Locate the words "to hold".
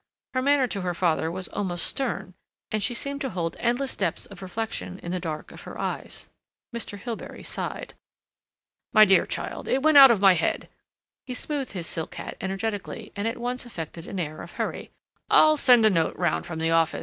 3.21-3.55